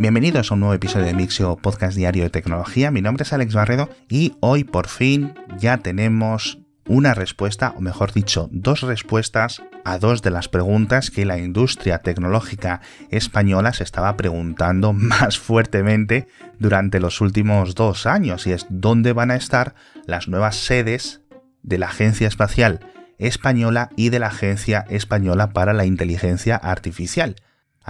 [0.00, 2.90] Bienvenidos a un nuevo episodio de Mixio Podcast Diario de Tecnología.
[2.90, 8.14] Mi nombre es Alex Barredo y hoy por fin ya tenemos una respuesta, o mejor
[8.14, 14.16] dicho, dos respuestas a dos de las preguntas que la industria tecnológica española se estaba
[14.16, 16.28] preguntando más fuertemente
[16.58, 19.74] durante los últimos dos años, y es dónde van a estar
[20.06, 21.20] las nuevas sedes
[21.62, 22.80] de la Agencia Espacial
[23.18, 27.36] Española y de la Agencia Española para la Inteligencia Artificial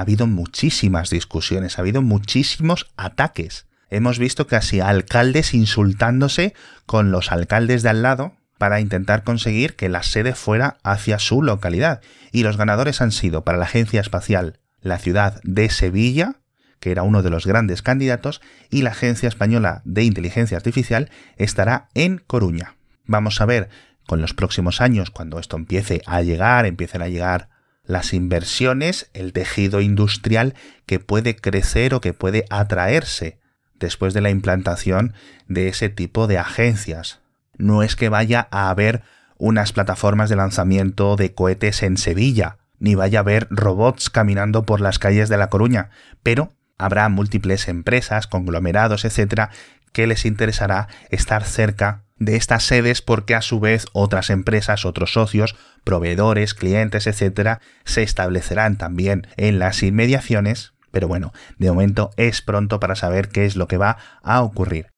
[0.00, 3.66] ha habido muchísimas discusiones, ha habido muchísimos ataques.
[3.90, 6.54] Hemos visto casi alcaldes insultándose
[6.86, 11.42] con los alcaldes de al lado para intentar conseguir que la sede fuera hacia su
[11.42, 12.00] localidad.
[12.32, 16.36] Y los ganadores han sido para la Agencia Espacial la ciudad de Sevilla,
[16.78, 21.90] que era uno de los grandes candidatos, y la Agencia Española de Inteligencia Artificial estará
[21.92, 22.76] en Coruña.
[23.04, 23.68] Vamos a ver
[24.06, 27.50] con los próximos años, cuando esto empiece a llegar, empiecen a llegar
[27.90, 30.54] las inversiones, el tejido industrial
[30.86, 33.38] que puede crecer o que puede atraerse
[33.78, 35.14] después de la implantación
[35.48, 37.20] de ese tipo de agencias.
[37.58, 39.02] No es que vaya a haber
[39.38, 44.80] unas plataformas de lanzamiento de cohetes en Sevilla, ni vaya a haber robots caminando por
[44.80, 45.90] las calles de La Coruña,
[46.22, 49.50] pero habrá múltiples empresas, conglomerados, etcétera,
[49.92, 55.14] que les interesará estar cerca de estas sedes porque a su vez otras empresas, otros
[55.14, 62.42] socios, proveedores, clientes, etcétera, se establecerán también en las inmediaciones, pero bueno, de momento es
[62.42, 64.88] pronto para saber qué es lo que va a ocurrir.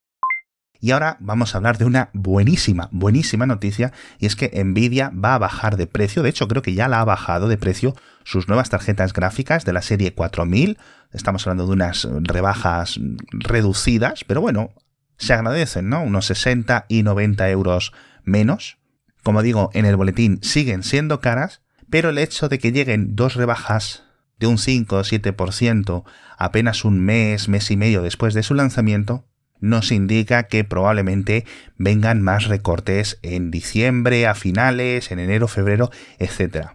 [0.80, 5.36] Y ahora vamos a hablar de una buenísima, buenísima noticia, y es que Nvidia va
[5.36, 8.48] a bajar de precio, de hecho creo que ya la ha bajado de precio sus
[8.48, 10.76] nuevas tarjetas gráficas de la serie 4000,
[11.12, 12.98] estamos hablando de unas rebajas
[13.30, 14.72] reducidas, pero bueno,
[15.16, 16.02] se agradecen, ¿no?
[16.02, 17.92] Unos 60 y 90 euros
[18.24, 18.78] menos.
[19.22, 23.34] Como digo, en el boletín siguen siendo caras, pero el hecho de que lleguen dos
[23.34, 24.04] rebajas
[24.38, 26.04] de un 5 o 7%
[26.36, 29.24] apenas un mes, mes y medio después de su lanzamiento,
[29.60, 31.46] nos indica que probablemente
[31.76, 36.70] vengan más recortes en diciembre, a finales, en enero, febrero, etc.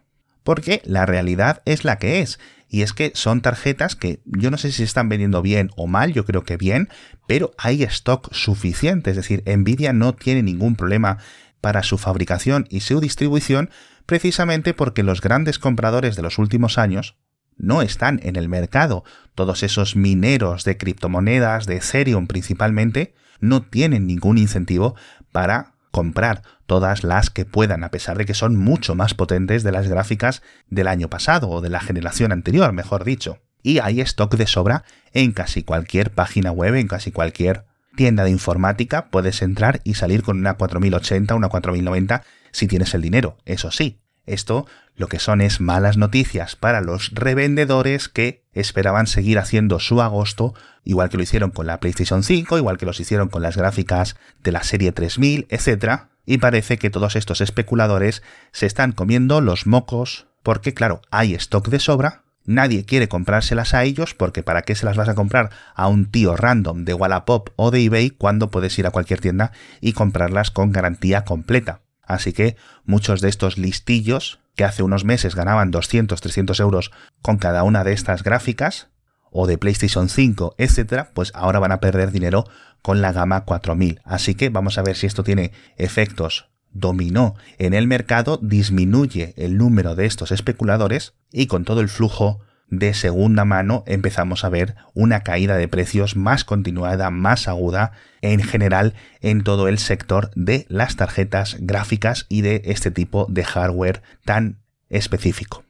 [0.47, 4.58] Porque la realidad es la que es, y es que son tarjetas que yo no
[4.58, 6.88] sé si están vendiendo bien o mal, yo creo que bien,
[7.28, 11.18] pero hay stock suficiente, es decir, Nvidia no tiene ningún problema
[11.59, 13.72] para su fabricación y su distribución
[14.06, 17.18] precisamente porque los grandes compradores de los últimos años
[17.57, 19.03] no están en el mercado.
[19.36, 24.96] Todos esos mineros de criptomonedas, de Ethereum principalmente, no tienen ningún incentivo
[25.34, 29.72] para comprar todas las que puedan, a pesar de que son mucho más potentes de
[29.72, 33.40] las gráficas del año pasado o de la generación anterior, mejor dicho.
[33.63, 37.66] Y hay stock de sobra en casi cualquier página web, en casi cualquier
[37.96, 42.22] tienda de informática, puedes entrar y salir con una 4080, una 4090
[42.52, 44.00] si tienes el dinero, eso sí.
[44.28, 50.02] Esto lo que son es malas noticias para los revendedores que esperaban seguir haciendo su
[50.02, 53.58] agosto, igual que lo hicieron con la PlayStation 5, igual que los hicieron con las
[53.58, 58.22] gráficas de la serie 3000, etc y parece que todos estos especuladores
[58.52, 63.84] se están comiendo los mocos porque claro, hay stock de sobra, nadie quiere comprárselas a
[63.86, 67.50] ellos porque para qué se las vas a comprar a un tío random de Wallapop
[67.56, 71.82] o de eBay cuando puedes ir a cualquier tienda y comprarlas con garantía completa.
[72.07, 76.91] Así que muchos de estos listillos que hace unos meses ganaban 200, 300 euros
[77.22, 78.88] con cada una de estas gráficas,
[79.29, 82.45] o de PlayStation 5, etcétera, pues ahora van a perder dinero
[82.81, 84.01] con la gama 4000.
[84.06, 89.57] Así que vamos a ver si esto tiene efectos dominó en el mercado, disminuye el
[89.57, 94.76] número de estos especuladores y con todo el flujo de segunda mano empezamos a ver
[94.94, 100.66] una caída de precios más continuada, más aguda en general en todo el sector de
[100.70, 105.64] las tarjetas gráficas y de este tipo de hardware tan específico.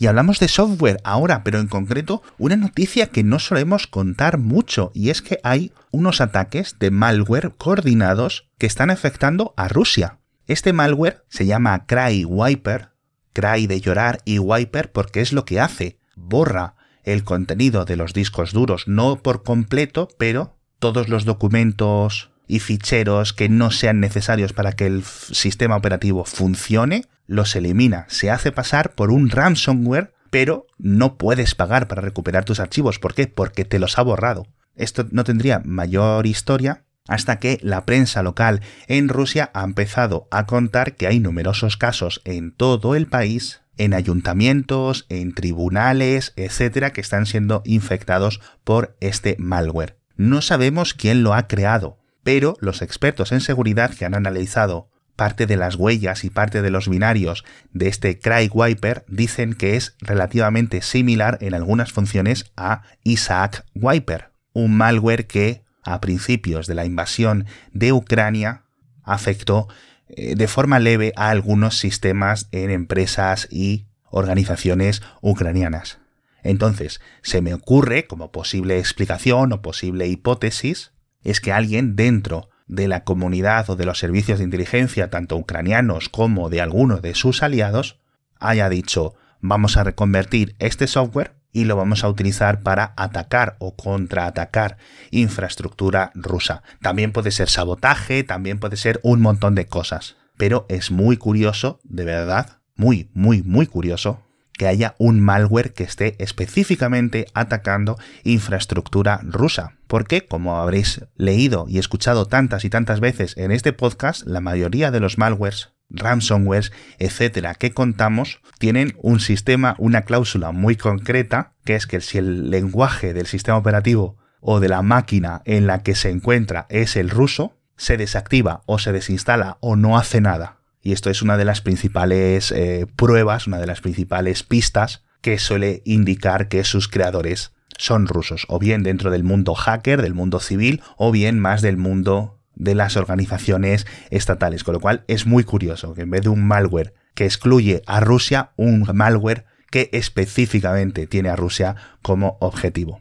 [0.00, 4.92] Y hablamos de software ahora, pero en concreto una noticia que no solemos contar mucho,
[4.94, 10.16] y es que hay unos ataques de malware coordinados que están afectando a Rusia.
[10.46, 12.88] Este malware se llama Cry Wiper,
[13.32, 16.74] Cry de llorar y Wiper porque es lo que hace, borra
[17.04, 23.32] el contenido de los discos duros, no por completo, pero todos los documentos y ficheros
[23.32, 28.94] que no sean necesarios para que el sistema operativo funcione, los elimina, se hace pasar
[28.94, 32.98] por un ransomware, pero no puedes pagar para recuperar tus archivos.
[32.98, 33.26] ¿Por qué?
[33.28, 34.46] Porque te los ha borrado.
[34.74, 40.46] Esto no tendría mayor historia hasta que la prensa local en Rusia ha empezado a
[40.46, 47.00] contar que hay numerosos casos en todo el país, en ayuntamientos, en tribunales, etcétera, que
[47.00, 49.98] están siendo infectados por este malware.
[50.16, 55.46] No sabemos quién lo ha creado, pero los expertos en seguridad que han analizado parte
[55.46, 59.96] de las huellas y parte de los binarios de este Cry Wiper dicen que es
[60.00, 66.84] relativamente similar en algunas funciones a Isaac Wiper, un malware que a principios de la
[66.84, 68.64] invasión de Ucrania
[69.02, 69.68] afectó
[70.08, 75.98] eh, de forma leve a algunos sistemas en empresas y organizaciones ucranianas.
[76.42, 80.92] Entonces, se me ocurre, como posible explicación o posible hipótesis,
[81.22, 86.08] es que alguien dentro de la comunidad o de los servicios de inteligencia, tanto ucranianos
[86.08, 87.98] como de algunos de sus aliados,
[88.38, 93.74] haya dicho vamos a reconvertir este software y lo vamos a utilizar para atacar o
[93.76, 94.76] contraatacar
[95.10, 96.62] infraestructura rusa.
[96.80, 100.16] También puede ser sabotaje, también puede ser un montón de cosas.
[100.36, 104.22] Pero es muy curioso, de verdad, muy, muy, muy curioso,
[104.60, 109.78] que haya un malware que esté específicamente atacando infraestructura rusa.
[109.86, 114.90] Porque, como habréis leído y escuchado tantas y tantas veces en este podcast, la mayoría
[114.90, 121.74] de los malwares, ransomwares, etcétera, que contamos, tienen un sistema, una cláusula muy concreta, que
[121.74, 125.94] es que si el lenguaje del sistema operativo o de la máquina en la que
[125.94, 130.58] se encuentra es el ruso, se desactiva o se desinstala o no hace nada.
[130.82, 135.38] Y esto es una de las principales eh, pruebas, una de las principales pistas que
[135.38, 140.40] suele indicar que sus creadores son rusos, o bien dentro del mundo hacker, del mundo
[140.40, 144.64] civil, o bien más del mundo de las organizaciones estatales.
[144.64, 148.00] Con lo cual es muy curioso que en vez de un malware que excluye a
[148.00, 153.00] Rusia, un malware que específicamente tiene a Rusia como objetivo.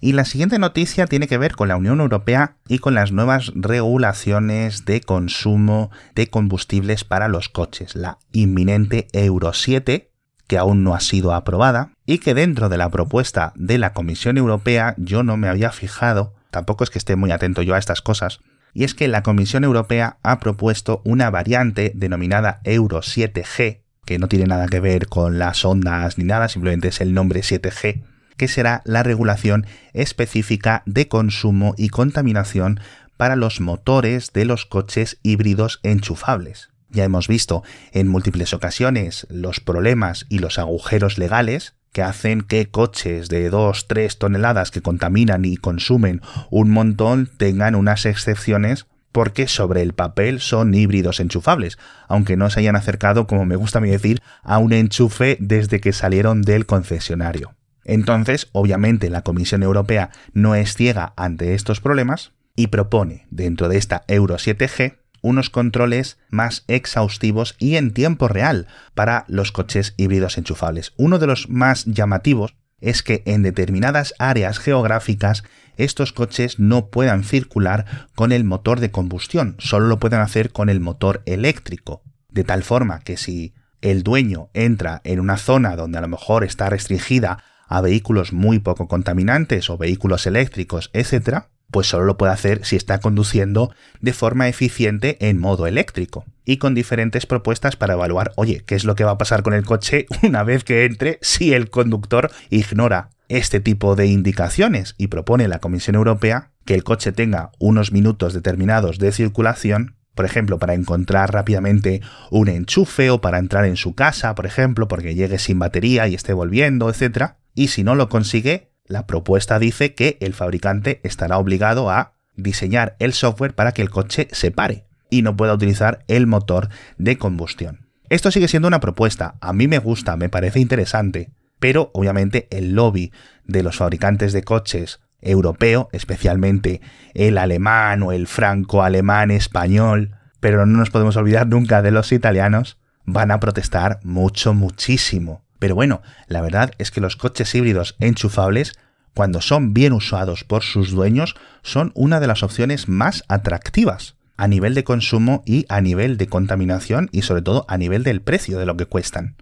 [0.00, 3.52] Y la siguiente noticia tiene que ver con la Unión Europea y con las nuevas
[3.54, 10.12] regulaciones de consumo de combustibles para los coches, la inminente Euro 7,
[10.46, 14.38] que aún no ha sido aprobada, y que dentro de la propuesta de la Comisión
[14.38, 18.00] Europea yo no me había fijado, tampoco es que esté muy atento yo a estas
[18.00, 18.40] cosas,
[18.74, 24.28] y es que la Comisión Europea ha propuesto una variante denominada Euro 7G, que no
[24.28, 28.04] tiene nada que ver con las ondas ni nada, simplemente es el nombre 7G,
[28.36, 32.80] que será la regulación específica de consumo y contaminación
[33.16, 36.70] para los motores de los coches híbridos enchufables.
[36.90, 37.62] Ya hemos visto
[37.92, 44.16] en múltiples ocasiones los problemas y los agujeros legales que hacen que coches de 2-3
[44.16, 46.20] toneladas que contaminan y consumen
[46.50, 52.60] un montón tengan unas excepciones porque sobre el papel son híbridos enchufables, aunque no se
[52.60, 56.66] hayan acercado, como me gusta a mí decir, a un enchufe desde que salieron del
[56.66, 57.54] concesionario.
[57.84, 63.78] Entonces, obviamente, la Comisión Europea no es ciega ante estos problemas y propone, dentro de
[63.78, 70.38] esta Euro 7G, unos controles más exhaustivos y en tiempo real para los coches híbridos
[70.38, 70.92] enchufables.
[70.96, 75.42] Uno de los más llamativos es que en determinadas áreas geográficas
[75.76, 80.68] estos coches no puedan circular con el motor de combustión, solo lo pueden hacer con
[80.68, 82.02] el motor eléctrico.
[82.30, 86.44] De tal forma que si el dueño entra en una zona donde a lo mejor
[86.44, 92.32] está restringida a vehículos muy poco contaminantes o vehículos eléctricos, etc., pues solo lo puede
[92.32, 97.94] hacer si está conduciendo de forma eficiente en modo eléctrico y con diferentes propuestas para
[97.94, 100.84] evaluar, oye, ¿qué es lo que va a pasar con el coche una vez que
[100.84, 106.74] entre si el conductor ignora este tipo de indicaciones y propone la Comisión Europea que
[106.74, 112.00] el coche tenga unos minutos determinados de circulación por ejemplo, para encontrar rápidamente
[112.32, 116.16] un enchufe o para entrar en su casa, por ejemplo, porque llegue sin batería y
[116.16, 121.38] esté volviendo, etc y si no lo consigue, la propuesta dice que el fabricante estará
[121.38, 126.04] obligado a diseñar el software para que el coche se pare y no pueda utilizar
[126.08, 127.86] el motor de combustión.
[128.08, 132.72] Esto sigue siendo una propuesta, a mí me gusta, me parece interesante, pero obviamente el
[132.72, 133.12] lobby
[133.44, 136.80] de los fabricantes de coches europeo, especialmente
[137.12, 142.78] el alemán o el franco-alemán español, pero no nos podemos olvidar nunca de los italianos,
[143.04, 148.72] van a protestar mucho, muchísimo pero bueno, la verdad es que los coches híbridos enchufables,
[149.14, 154.48] cuando son bien usados por sus dueños, son una de las opciones más atractivas a
[154.48, 158.58] nivel de consumo y a nivel de contaminación y sobre todo a nivel del precio
[158.58, 159.36] de lo que cuestan.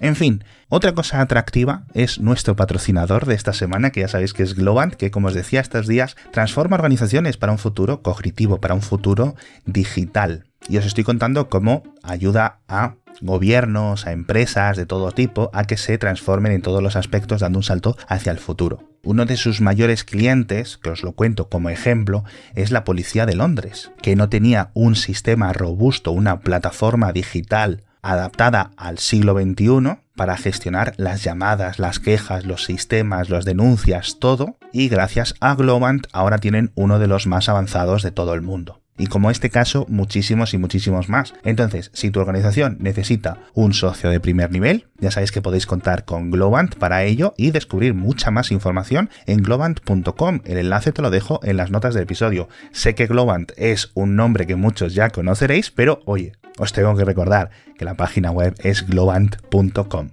[0.00, 4.42] En fin, otra cosa atractiva es nuestro patrocinador de esta semana, que ya sabéis que
[4.42, 8.74] es Globant, que como os decía estos días, transforma organizaciones para un futuro cognitivo, para
[8.74, 9.34] un futuro
[9.66, 10.49] digital.
[10.68, 15.76] Y os estoy contando cómo ayuda a gobiernos, a empresas de todo tipo, a que
[15.76, 18.88] se transformen en todos los aspectos dando un salto hacia el futuro.
[19.02, 22.24] Uno de sus mayores clientes, que os lo cuento como ejemplo,
[22.54, 28.70] es la Policía de Londres, que no tenía un sistema robusto, una plataforma digital adaptada
[28.76, 34.88] al siglo XXI para gestionar las llamadas, las quejas, los sistemas, las denuncias, todo, y
[34.88, 38.80] gracias a Globant ahora tienen uno de los más avanzados de todo el mundo.
[38.98, 41.32] Y como este caso, muchísimos y muchísimos más.
[41.42, 46.04] Entonces, si tu organización necesita un socio de primer nivel, ya sabéis que podéis contar
[46.04, 50.40] con Globant para ello y descubrir mucha más información en globant.com.
[50.44, 52.48] El enlace te lo dejo en las notas del episodio.
[52.72, 57.04] Sé que Globant es un nombre que muchos ya conoceréis, pero oye, os tengo que
[57.06, 60.10] recordar que la página web es globant.com.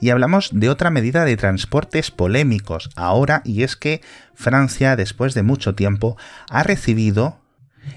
[0.00, 4.00] Y hablamos de otra medida de transportes polémicos ahora, y es que
[4.34, 6.16] Francia, después de mucho tiempo,
[6.50, 7.43] ha recibido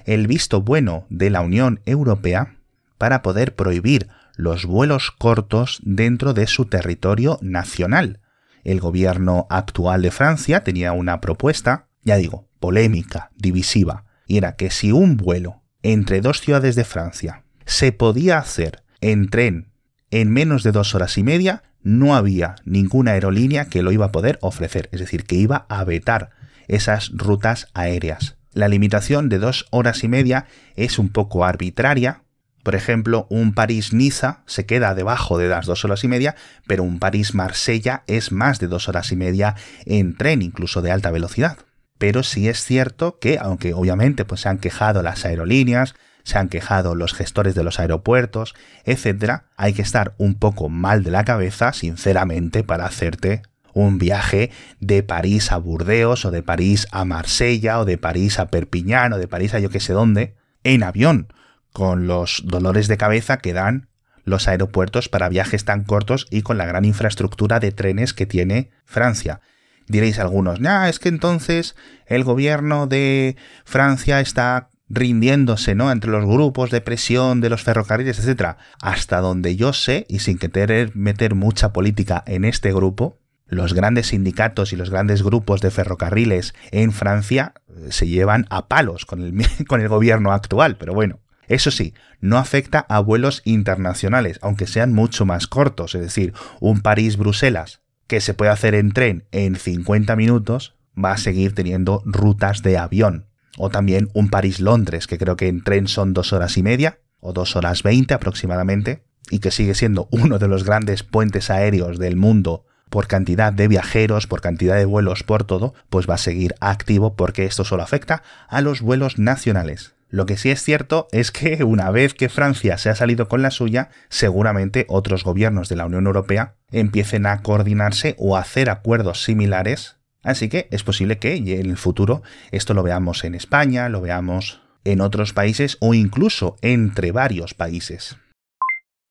[0.05, 2.55] el visto bueno de la Unión Europea
[2.97, 8.21] para poder prohibir los vuelos cortos dentro de su territorio nacional.
[8.63, 14.69] El gobierno actual de Francia tenía una propuesta, ya digo, polémica, divisiva, y era que
[14.69, 19.71] si un vuelo entre dos ciudades de Francia se podía hacer en tren
[20.09, 24.11] en menos de dos horas y media, no había ninguna aerolínea que lo iba a
[24.11, 26.29] poder ofrecer, es decir, que iba a vetar
[26.67, 32.23] esas rutas aéreas la limitación de dos horas y media es un poco arbitraria.
[32.63, 36.35] Por ejemplo, un París-Niza se queda debajo de las dos horas y media,
[36.65, 41.11] pero un París-Marsella es más de dos horas y media en tren, incluso de alta
[41.11, 41.57] velocidad.
[41.99, 46.49] Pero sí es cierto que, aunque obviamente pues, se han quejado las aerolíneas, se han
[46.49, 51.23] quejado los gestores de los aeropuertos, etc., hay que estar un poco mal de la
[51.23, 53.43] cabeza, sinceramente, para hacerte
[53.77, 58.47] un viaje de París a Burdeos o de París a Marsella o de París a
[58.47, 61.31] Perpiñán o de París a yo que sé dónde en avión,
[61.71, 63.89] con los dolores de cabeza que dan
[64.23, 68.71] los aeropuertos para viajes tan cortos y con la gran infraestructura de trenes que tiene
[68.83, 69.41] Francia.
[69.87, 71.75] Diréis algunos, es que entonces
[72.07, 75.91] el gobierno de Francia está rindiéndose, ¿no?
[75.91, 78.57] Entre los grupos de presión de los ferrocarriles, etcétera.
[78.81, 84.07] Hasta donde yo sé, y sin querer meter mucha política en este grupo, los grandes
[84.07, 89.21] sindicatos y los grandes grupos de ferrocarriles en Francia eh, se llevan a palos con
[89.21, 89.33] el,
[89.67, 91.19] con el gobierno actual, pero bueno.
[91.47, 96.81] Eso sí, no afecta a vuelos internacionales, aunque sean mucho más cortos, es decir, un
[96.81, 102.63] París-Bruselas que se puede hacer en tren en 50 minutos, va a seguir teniendo rutas
[102.63, 103.27] de avión.
[103.57, 107.33] O también un París-Londres, que creo que en tren son dos horas y media, o
[107.33, 112.15] dos horas veinte aproximadamente, y que sigue siendo uno de los grandes puentes aéreos del
[112.15, 116.55] mundo por cantidad de viajeros, por cantidad de vuelos, por todo, pues va a seguir
[116.59, 119.93] activo porque esto solo afecta a los vuelos nacionales.
[120.09, 123.41] Lo que sí es cierto es que una vez que Francia se ha salido con
[123.41, 128.69] la suya, seguramente otros gobiernos de la Unión Europea empiecen a coordinarse o a hacer
[128.69, 129.97] acuerdos similares.
[130.23, 134.61] Así que es posible que en el futuro esto lo veamos en España, lo veamos
[134.85, 138.17] en otros países o incluso entre varios países.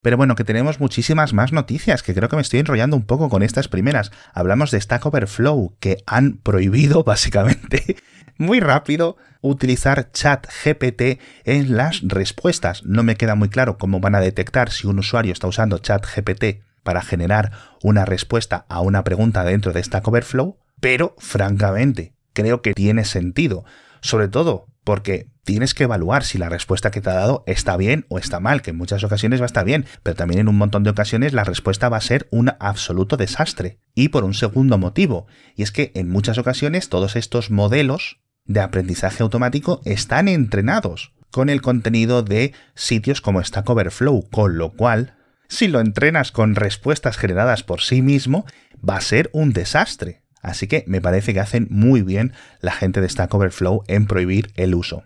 [0.06, 3.28] Pero bueno, que tenemos muchísimas más noticias, que creo que me estoy enrollando un poco
[3.28, 4.12] con estas primeras.
[4.34, 7.96] Hablamos de Stack Overflow, que han prohibido básicamente
[8.38, 12.84] muy rápido utilizar chat GPT en las respuestas.
[12.84, 16.06] No me queda muy claro cómo van a detectar si un usuario está usando chat
[16.06, 17.50] GPT para generar
[17.82, 23.64] una respuesta a una pregunta dentro de Stack Overflow, pero francamente creo que tiene sentido.
[24.02, 28.06] Sobre todo porque tienes que evaluar si la respuesta que te ha dado está bien
[28.08, 30.56] o está mal, que en muchas ocasiones va a estar bien, pero también en un
[30.56, 33.80] montón de ocasiones la respuesta va a ser un absoluto desastre.
[33.96, 35.26] Y por un segundo motivo,
[35.56, 41.48] y es que en muchas ocasiones todos estos modelos de aprendizaje automático están entrenados con
[41.48, 45.16] el contenido de sitios como Stack Overflow, con lo cual,
[45.48, 48.46] si lo entrenas con respuestas generadas por sí mismo,
[48.88, 50.22] va a ser un desastre.
[50.46, 54.52] Así que me parece que hacen muy bien la gente de Stack Overflow en prohibir
[54.54, 55.02] el uso.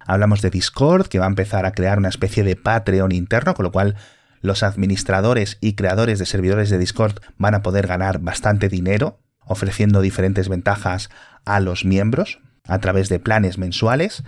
[0.00, 3.62] Hablamos de Discord, que va a empezar a crear una especie de Patreon interno, con
[3.62, 3.94] lo cual
[4.40, 10.00] los administradores y creadores de servidores de Discord van a poder ganar bastante dinero, ofreciendo
[10.00, 11.10] diferentes ventajas
[11.44, 14.24] a los miembros a través de planes mensuales.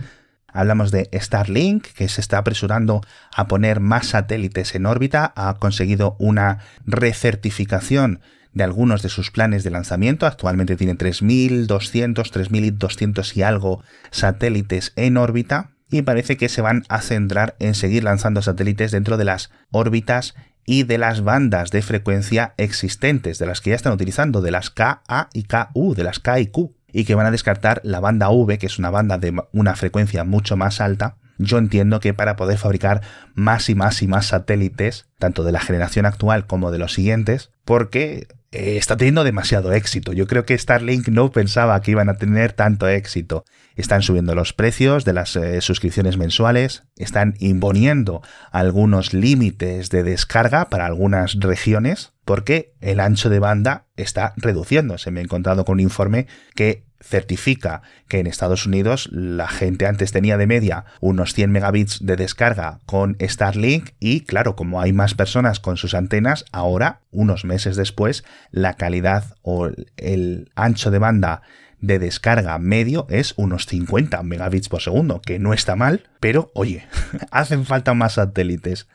[0.47, 3.01] Hablamos de Starlink, que se está apresurando
[3.35, 8.21] a poner más satélites en órbita, ha conseguido una recertificación
[8.57, 10.25] de algunos de sus planes de lanzamiento.
[10.25, 17.01] Actualmente tiene 3.200, 3.200 y algo satélites en órbita y parece que se van a
[17.01, 20.35] centrar en seguir lanzando satélites dentro de las órbitas
[20.65, 24.69] y de las bandas de frecuencia existentes, de las que ya están utilizando, de las
[24.69, 25.01] Ka
[25.33, 28.57] y KU, de las K y Q, y que van a descartar la banda V,
[28.57, 32.57] que es una banda de una frecuencia mucho más alta, yo entiendo que para poder
[32.57, 33.01] fabricar
[33.33, 37.51] más y más y más satélites, tanto de la generación actual como de los siguientes,
[37.65, 40.13] porque eh, está teniendo demasiado éxito.
[40.13, 43.43] Yo creo que Starlink no pensaba que iban a tener tanto éxito.
[43.75, 50.69] Están subiendo los precios de las eh, suscripciones mensuales, están imponiendo algunos límites de descarga
[50.69, 55.11] para algunas regiones, porque el ancho de banda está reduciéndose.
[55.11, 60.11] Me he encontrado con un informe que certifica que en Estados Unidos la gente antes
[60.11, 65.13] tenía de media unos 100 megabits de descarga con Starlink y claro, como hay más
[65.13, 71.41] personas con sus antenas, ahora, unos meses después, la calidad o el ancho de banda
[71.79, 76.87] de descarga medio es unos 50 megabits por segundo, que no está mal, pero oye,
[77.31, 78.87] hacen falta más satélites.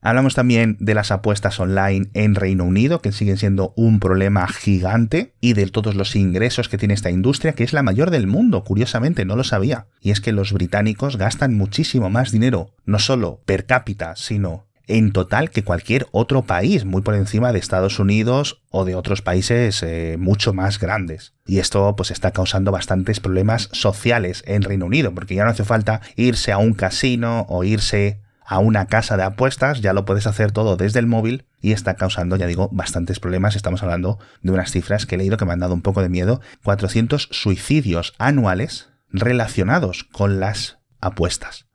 [0.00, 5.34] Hablamos también de las apuestas online en Reino Unido, que siguen siendo un problema gigante,
[5.40, 8.62] y de todos los ingresos que tiene esta industria, que es la mayor del mundo,
[8.62, 9.86] curiosamente, no lo sabía.
[10.00, 15.12] Y es que los británicos gastan muchísimo más dinero, no solo per cápita, sino en
[15.12, 19.82] total que cualquier otro país, muy por encima de Estados Unidos o de otros países
[19.82, 21.34] eh, mucho más grandes.
[21.46, 25.64] Y esto pues está causando bastantes problemas sociales en Reino Unido, porque ya no hace
[25.64, 30.26] falta irse a un casino o irse a una casa de apuestas, ya lo puedes
[30.26, 33.56] hacer todo desde el móvil y está causando, ya digo, bastantes problemas.
[33.56, 36.08] Estamos hablando de unas cifras que he leído que me han dado un poco de
[36.08, 36.40] miedo.
[36.64, 41.66] 400 suicidios anuales relacionados con las apuestas.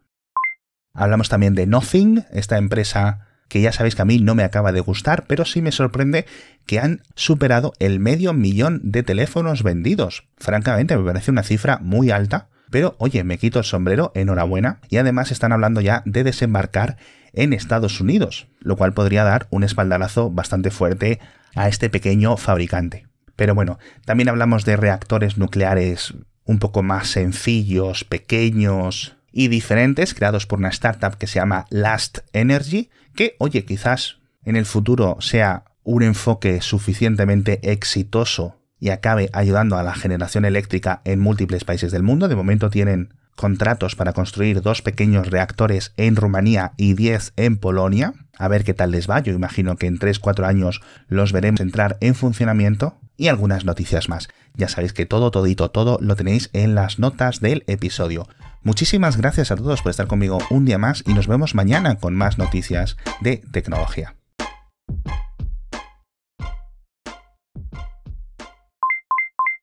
[0.96, 4.72] Hablamos también de Nothing, esta empresa que ya sabéis que a mí no me acaba
[4.72, 6.25] de gustar, pero sí me sorprende
[6.65, 10.27] que han superado el medio millón de teléfonos vendidos.
[10.38, 14.80] Francamente, me parece una cifra muy alta pero oye, me quito el sombrero, enhorabuena.
[14.89, 16.98] Y además están hablando ya de desembarcar
[17.32, 21.20] en Estados Unidos, lo cual podría dar un espaldarazo bastante fuerte
[21.53, 23.06] a este pequeño fabricante.
[23.36, 26.15] Pero bueno, también hablamos de reactores nucleares
[26.46, 32.22] un poco más sencillos, pequeños y diferentes, creados por una startup que se llama Last
[32.34, 39.78] Energy, que, oye, quizás en el futuro sea un enfoque suficientemente exitoso y acabe ayudando
[39.78, 42.28] a la generación eléctrica en múltiples países del mundo.
[42.28, 48.13] De momento tienen contratos para construir dos pequeños reactores en Rumanía y 10 en Polonia.
[48.38, 49.22] A ver qué tal les va.
[49.22, 54.28] Yo imagino que en 3-4 años los veremos entrar en funcionamiento y algunas noticias más.
[54.54, 58.28] Ya sabéis que todo, todito, todo lo tenéis en las notas del episodio.
[58.63, 62.16] Muchísimas gracias a todos por estar conmigo un día más y nos vemos mañana con
[62.16, 64.16] más noticias de tecnología.